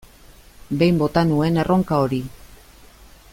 [0.79, 2.23] Behin bota nuen erronka hori.